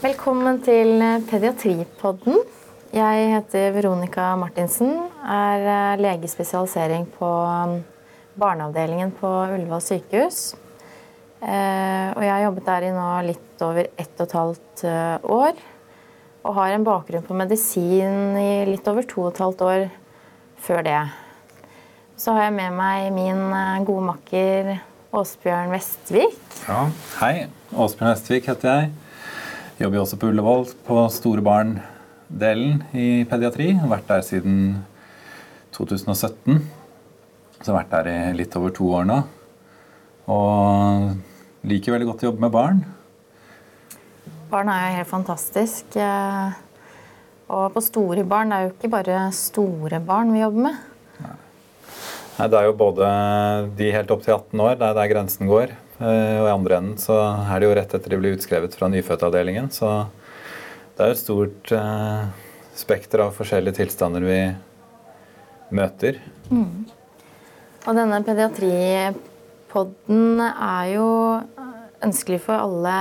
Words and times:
Velkommen 0.00 0.62
til 0.64 0.94
Pediatripodden. 1.28 2.38
Jeg 2.96 3.24
heter 3.34 3.66
Veronica 3.74 4.30
Martinsen, 4.40 4.94
er 5.28 5.64
eh, 5.68 6.00
legespesialisering 6.00 7.02
på 7.18 7.28
um, 7.28 7.74
barneavdelingen 8.40 9.12
på 9.18 9.28
Ullevål 9.28 9.82
sykehus. 9.84 10.38
Eh, 11.44 12.06
og 12.14 12.24
jeg 12.24 12.32
har 12.32 12.46
jobbet 12.46 12.70
der 12.70 12.86
i 12.88 12.94
nå 12.94 13.10
litt 13.26 13.64
over 13.66 13.90
ett 13.90 14.14
og 14.16 14.24
et 14.24 14.36
halvt 14.38 14.86
eh, 14.88 15.28
år. 15.36 15.60
Og 16.46 16.56
har 16.62 16.78
en 16.78 16.88
bakgrunn 16.88 17.28
på 17.28 17.36
medisin 17.36 18.40
i 18.40 18.48
litt 18.70 18.88
over 18.88 19.04
to 19.04 19.26
og 19.26 19.34
et 19.34 19.42
halvt 19.44 19.66
år 19.68 19.86
før 20.64 20.80
det. 20.88 21.02
Så 22.16 22.38
har 22.38 22.48
jeg 22.48 22.56
med 22.56 22.80
meg 22.80 23.12
min 23.20 23.44
gode 23.84 24.08
makker 24.08 24.72
Åsbjørn 25.12 25.76
Vestvik. 25.76 26.40
Ja, 26.64 26.86
Hei. 27.20 27.50
Åsbjørn 27.76 28.14
Vestvik 28.14 28.48
heter 28.48 28.72
jeg. 28.72 29.09
Jobber 29.80 30.02
også 30.02 30.18
på 30.20 30.28
Ullevål 30.28 30.66
på 30.84 30.94
store 31.08 31.40
barn-delen 31.40 32.82
i 32.92 33.22
pediatri. 33.24 33.70
Har 33.80 33.88
vært 33.88 34.10
der 34.10 34.24
siden 34.26 34.58
2017. 35.72 36.58
Så 37.64 37.72
vært 37.72 37.94
der 37.94 38.10
i 38.12 38.16
litt 38.36 38.52
over 38.60 38.74
to 38.76 38.90
år 38.98 39.08
nå. 39.08 39.16
Og 40.28 41.64
liker 41.64 41.96
veldig 41.96 42.10
godt 42.10 42.26
å 42.26 42.28
jobbe 42.28 42.44
med 42.44 42.52
barn. 42.52 42.84
Barn 44.52 44.68
er 44.68 44.84
jo 44.84 44.98
helt 44.98 45.12
fantastisk. 45.14 45.96
Eh, 45.96 46.60
og 47.48 47.72
på 47.72 47.80
store 47.88 48.28
barn 48.28 48.52
det 48.52 48.58
er 48.58 48.68
jo 48.68 48.74
ikke 48.74 48.94
bare 48.98 49.22
store 49.32 50.04
barn 50.04 50.36
vi 50.36 50.44
jobber 50.44 50.66
med. 50.68 50.88
Nei, 51.24 52.48
Det 52.52 52.60
er 52.60 52.68
jo 52.68 52.76
både 52.84 53.14
de 53.80 53.94
helt 53.96 54.12
opp 54.12 54.28
til 54.28 54.36
18 54.36 54.60
år, 54.60 54.76
det 54.76 54.90
er 54.90 55.00
der 55.00 55.14
grensen 55.14 55.48
går. 55.48 55.72
Eh, 56.00 56.36
og 56.40 56.46
i 56.48 56.54
andre 56.54 56.76
enden 56.80 56.96
så 57.00 57.16
er 57.44 57.60
det 57.60 57.66
jo 57.68 57.76
rett 57.76 57.94
etter 57.96 58.10
de 58.12 58.18
blir 58.20 58.36
utskrevet 58.38 58.72
fra 58.76 58.86
nyfødtavdelingen. 58.92 59.68
Så 59.74 59.88
det 60.96 61.02
er 61.04 61.10
et 61.12 61.20
stort 61.20 61.72
eh, 61.76 62.22
spekter 62.80 63.18
av 63.26 63.36
forskjellige 63.36 63.76
tilstander 63.82 64.22
vi 64.24 64.40
møter. 65.76 66.14
Mm. 66.48 66.88
Og 67.86 67.92
denne 67.96 68.24
pediatripodden 68.24 70.40
er 70.48 70.84
jo 70.94 71.08
ønskelig 72.04 72.40
for 72.46 72.54
alle 72.56 72.96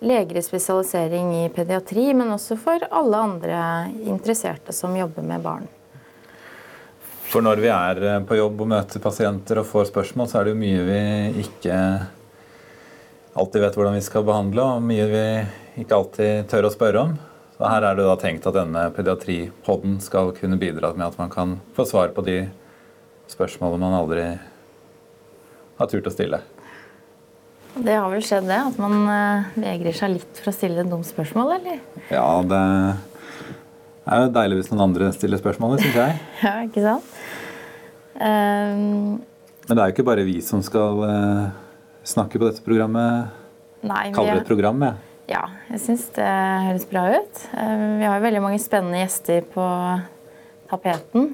leger 0.00 0.36
i 0.36 0.42
spesialisering 0.44 1.34
i 1.42 1.48
pediatri, 1.52 2.14
men 2.16 2.32
også 2.32 2.56
for 2.60 2.78
alle 2.88 3.16
andre 3.20 3.58
interesserte 4.08 4.72
som 4.76 4.96
jobber 4.96 5.22
med 5.26 5.40
barn. 5.44 5.66
For 7.30 7.44
når 7.46 7.60
vi 7.62 7.68
er 7.70 8.00
eh, 8.02 8.22
på 8.26 8.38
jobb 8.40 8.64
og 8.64 8.70
møter 8.72 9.02
pasienter 9.02 9.60
og 9.60 9.68
får 9.70 9.90
spørsmål, 9.92 10.26
så 10.26 10.40
er 10.40 10.48
det 10.48 10.54
jo 10.56 10.60
mye 10.64 10.86
vi 10.88 11.02
ikke 11.44 11.76
alltid 13.38 13.62
vet 13.62 13.76
hvordan 13.78 13.94
vi 13.94 14.02
skal 14.02 14.24
behandle, 14.26 14.64
og 14.66 14.82
mye 14.82 15.06
vi 15.06 15.26
ikke 15.84 15.98
alltid 16.00 16.48
tør 16.50 16.66
å 16.66 16.72
spørre 16.74 17.04
om. 17.06 17.12
Så 17.54 17.68
her 17.70 17.86
er 17.86 17.98
det 17.98 18.06
da 18.08 18.16
tenkt 18.18 18.48
at 18.50 18.56
denne 18.56 18.82
pediatripodden 18.96 20.00
skal 20.02 20.32
kunne 20.34 20.58
bidra 20.58 20.90
med 20.96 21.06
at 21.06 21.20
man 21.20 21.30
kan 21.30 21.58
få 21.76 21.86
svar 21.86 22.10
på 22.16 22.24
de 22.26 22.40
spørsmålene 23.30 23.84
man 23.84 23.98
aldri 24.00 24.24
har 25.78 25.90
turt 25.92 26.10
å 26.10 26.14
stille. 26.14 26.40
Det 27.76 27.94
har 27.94 28.10
vel 28.10 28.24
skjedd, 28.26 28.48
det? 28.50 28.58
At 28.72 28.82
man 28.82 29.06
eh, 29.06 29.52
vegrer 29.68 29.94
seg 29.94 30.16
litt 30.16 30.42
for 30.42 30.50
å 30.50 30.56
stille 30.56 30.82
et 30.82 30.90
dumt 30.90 31.06
spørsmål, 31.06 31.54
eller? 31.60 31.78
Ja, 32.10 32.26
det 32.42 32.64
det 34.00 34.16
er 34.16 34.22
jo 34.24 34.30
deilig 34.32 34.56
hvis 34.60 34.70
noen 34.72 34.86
andre 34.88 35.10
stiller 35.12 35.40
spørsmålet, 35.40 35.82
syns 35.84 35.98
jeg. 36.00 36.20
ja, 36.46 36.54
ikke 36.64 36.84
sant? 36.84 37.10
Um, 38.20 39.20
Men 39.68 39.76
det 39.76 39.82
er 39.82 39.90
jo 39.90 39.94
ikke 39.94 40.06
bare 40.08 40.24
vi 40.26 40.38
som 40.44 40.64
skal 40.64 41.04
uh, 41.04 41.52
snakke 42.08 42.40
på 42.40 42.48
dette 42.48 42.64
programmet. 42.64 43.36
Nei, 43.84 44.08
Kaller 44.16 44.40
det 44.40 44.44
et 44.44 44.50
program, 44.50 44.82
jeg. 44.88 45.06
Ja, 45.30 45.44
jeg 45.70 45.82
syns 45.84 46.08
det 46.16 46.26
høres 46.66 46.88
bra 46.90 47.04
ut. 47.12 47.44
Uh, 47.52 48.00
vi 48.00 48.08
har 48.08 48.16
jo 48.16 48.24
veldig 48.24 48.42
mange 48.44 48.60
spennende 48.62 49.04
gjester 49.04 49.44
på 49.52 49.68
tapeten. 50.72 51.30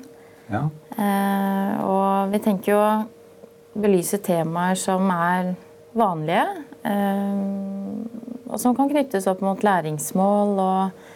Ja. 0.50 0.66
Uh, 0.99 1.72
og 1.87 2.34
vi 2.34 2.43
tenker 2.44 2.75
jo 2.75 2.82
å 2.82 2.93
belyse 3.78 4.19
temaer 4.25 4.78
som 4.81 5.06
er 5.12 5.55
vanlige. 5.97 6.44
og 8.47 8.60
som 8.60 8.76
kan 8.76 8.88
knyttes 8.88 9.26
opp 9.26 9.41
mot 9.43 9.62
læringsmål 9.65 10.60
og 10.60 11.06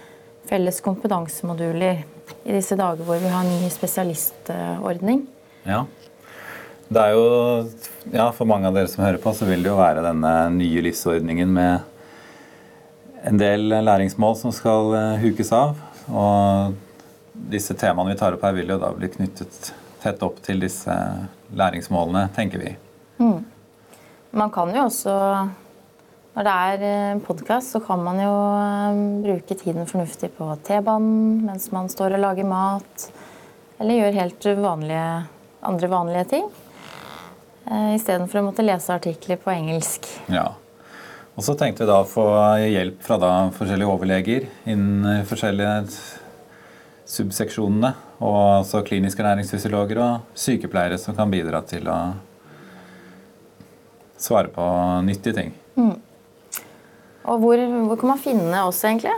felles 0.48 0.80
kompetansemoduler 0.84 2.04
i 2.44 2.54
disse 2.54 2.76
dager 2.78 3.04
hvor 3.06 3.20
vi 3.20 3.30
har 3.32 3.46
ny 3.46 3.68
spesialistordning. 3.72 5.24
Ja. 5.66 5.84
Det 6.90 7.02
er 7.02 7.14
jo, 7.14 7.26
ja, 8.10 8.30
For 8.34 8.48
mange 8.50 8.66
av 8.66 8.74
dere 8.74 8.90
som 8.90 9.04
hører 9.04 9.20
på, 9.22 9.32
så 9.36 9.46
vil 9.46 9.62
det 9.62 9.70
jo 9.70 9.78
være 9.78 10.02
denne 10.02 10.32
nye 10.56 10.82
LIS-ordningen 10.82 11.52
med 11.54 11.86
en 13.30 13.38
del 13.38 13.68
læringsmål 13.84 14.34
som 14.40 14.54
skal 14.54 14.94
eh, 14.98 15.20
hukes 15.22 15.52
av. 15.54 15.76
Og 16.08 16.74
disse 17.52 17.76
temaene 17.78 18.14
vi 18.14 18.18
tar 18.18 18.34
opp 18.34 18.42
her, 18.46 18.56
vil 18.56 18.72
jo 18.74 18.80
da 18.80 18.90
bli 18.96 19.10
knyttet 19.12 19.70
tett 20.00 20.22
opp 20.24 20.40
til 20.42 20.62
disse 20.64 20.94
læringsmålene, 21.54 22.26
tenker 22.34 22.62
vi. 22.64 22.74
Mm. 23.20 23.44
Man 24.40 24.52
kan 24.54 24.72
jo 24.74 24.86
også 24.86 25.14
når 26.30 26.46
det 26.46 26.52
er 26.54 26.82
eh, 26.86 27.20
podkast, 27.26 27.74
så 27.74 27.80
kan 27.82 28.02
man 28.06 28.20
jo 28.22 28.30
eh, 28.30 28.98
bruke 29.24 29.56
tiden 29.58 29.88
fornuftig 29.90 30.30
på 30.36 30.46
T-banen 30.66 31.40
mens 31.46 31.70
man 31.74 31.90
står 31.90 32.14
og 32.14 32.22
lager 32.22 32.46
mat. 32.46 33.06
Eller 33.80 33.98
gjør 33.98 34.18
helt 34.20 34.46
vanlige, 34.62 35.06
andre 35.66 35.88
vanlige 35.90 36.28
ting. 36.36 36.44
Eh, 37.66 37.94
Istedenfor 37.96 38.40
å 38.40 38.44
måtte 38.46 38.64
lese 38.66 38.94
artikler 38.94 39.40
på 39.42 39.50
engelsk. 39.50 40.06
Ja. 40.30 40.52
Og 41.34 41.46
så 41.46 41.56
tenkte 41.58 41.82
vi 41.82 41.90
da 41.90 41.98
å 42.02 42.08
få 42.08 42.26
hjelp 42.62 43.02
fra 43.02 43.18
da 43.18 43.32
forskjellige 43.56 43.90
overleger 43.90 44.46
innen 44.70 45.24
forskjellige 45.26 45.72
subseksjonene. 47.10 47.90
Og 48.20 48.36
også 48.60 48.84
kliniske 48.86 49.24
næringsfysiologer 49.24 49.98
og 50.04 50.38
sykepleiere 50.38 50.98
som 51.00 51.16
kan 51.16 51.32
bidra 51.32 51.62
til 51.66 51.88
å 51.90 51.98
svare 54.20 54.52
på 54.52 54.68
nyttige 55.08 55.38
ting. 55.40 55.52
Mm. 55.80 55.96
Og 57.28 57.42
hvor, 57.42 57.60
hvor, 57.60 57.98
kan 58.00 58.12
man 58.14 58.22
finne 58.22 58.62
oss, 58.64 58.80
egentlig? 58.86 59.12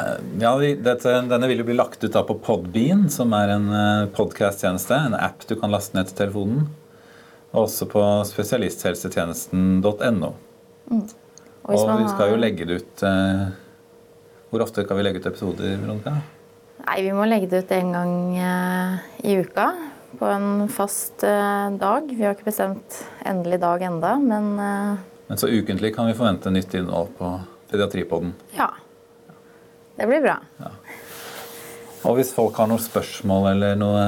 Eh, 0.00 0.20
ja, 0.40 0.54
dette, 0.58 1.16
Denne 1.28 1.50
vil 1.50 1.60
jo 1.60 1.66
bli 1.68 1.76
lagt 1.76 2.04
ut 2.04 2.14
da 2.14 2.24
på 2.26 2.38
Podbean, 2.42 3.06
som 3.12 3.34
er 3.36 3.52
en 3.54 3.68
eh, 3.68 4.06
podkast-tjeneste. 4.16 4.96
En 5.10 5.18
app 5.18 5.44
du 5.48 5.54
kan 5.60 5.74
laste 5.74 5.98
ned 5.98 6.08
til 6.10 6.24
telefonen. 6.24 6.70
Og 7.54 7.66
også 7.66 7.86
på 7.90 8.02
spesialisthelsetjenesten.no. 8.32 10.32
Mm. 10.90 11.04
Og, 11.64 11.76
og 11.78 11.92
vi 12.00 12.08
skal 12.10 12.32
jo 12.32 12.40
legge 12.40 12.66
det 12.68 12.74
ut 12.82 13.02
eh, 13.08 13.44
Hvor 14.52 14.66
ofte 14.66 14.82
kan 14.84 14.98
vi 14.98 15.04
legge 15.06 15.22
ut 15.22 15.28
episoder? 15.30 15.78
Veronica? 15.80 16.18
Nei, 16.84 16.98
Vi 17.06 17.12
må 17.16 17.24
legge 17.28 17.48
det 17.48 17.62
ut 17.64 17.72
en 17.72 17.94
gang 17.94 18.14
eh, 18.36 19.04
i 19.30 19.38
uka. 19.40 19.70
På 20.18 20.28
en 20.30 20.68
fast 20.72 21.24
eh, 21.26 21.68
dag. 21.80 22.10
Vi 22.10 22.24
har 22.24 22.36
ikke 22.36 22.50
bestemt 22.50 23.00
endelig 23.24 23.62
dag 23.62 23.84
enda, 23.86 24.16
men 24.20 24.50
eh, 24.60 25.04
men 25.26 25.40
så 25.40 25.48
ukentlig 25.48 25.94
kan 25.96 26.06
vi 26.06 26.16
forvente 26.16 26.52
nytt 26.52 26.74
innhold 26.74 27.14
på 27.18 27.40
Pediatripodden? 27.70 28.34
Ja. 28.56 28.70
Det 29.96 30.06
blir 30.06 30.20
bra. 30.24 30.36
Ja. 30.58 30.70
Og 32.04 32.18
hvis 32.18 32.34
folk 32.36 32.58
har 32.60 32.68
noen 32.68 32.82
spørsmål 32.82 33.46
eller 33.54 33.78
noe 33.80 34.04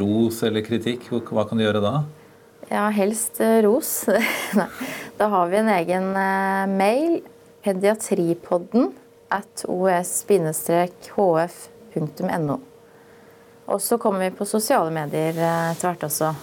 ros 0.00 0.42
eller 0.46 0.64
kritikk, 0.66 1.06
hva 1.12 1.44
kan 1.46 1.60
de 1.60 1.64
gjøre 1.68 1.82
da? 1.84 2.02
Ja, 2.70 2.88
helst 2.94 3.40
eh, 3.42 3.62
ros. 3.62 4.04
da 5.18 5.26
har 5.30 5.46
vi 5.50 5.56
en 5.60 5.70
egen 5.74 6.16
eh, 6.16 6.66
mail. 6.70 7.20
Pediatripodden 7.60 8.92
at 9.30 9.64
os-hf.no. 9.68 10.30
Og 13.70 13.78
så 13.82 13.98
kommer 14.02 14.18
vi 14.24 14.30
på 14.34 14.44
sosiale 14.48 14.90
medier 14.94 15.34
eh, 15.38 15.74
hvert 15.78 16.02
også. 16.08 16.34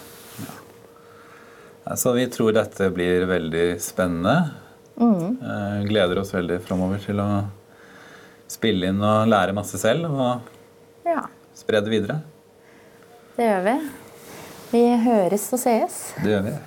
Så 1.95 2.11
vi 2.11 2.27
tror 2.27 2.51
dette 2.53 2.89
blir 2.89 3.25
veldig 3.29 3.81
spennende. 3.81 4.49
Mm. 4.97 5.37
Eh, 5.41 5.83
gleder 5.87 6.19
oss 6.19 6.33
veldig 6.33 6.59
framover 6.65 6.99
til 7.03 7.21
å 7.21 7.29
spille 8.49 8.89
inn 8.91 8.99
og 9.03 9.29
lære 9.29 9.55
masse 9.55 9.79
selv. 9.81 10.09
Og 10.09 11.07
ja. 11.07 11.23
spre 11.55 11.83
det 11.85 11.93
videre. 11.93 12.19
Det 13.37 13.47
gjør 13.47 13.63
vi. 13.69 13.77
Vi 14.71 14.83
høres 15.05 15.47
og 15.55 15.61
sees. 15.61 16.01
Det 16.23 16.33
gjør 16.33 16.49
vi. 16.49 16.57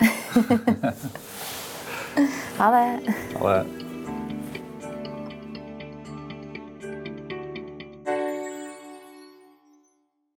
ha 2.60 2.72
det. 2.76 2.86
Ha 3.36 3.58
det. 3.58 3.79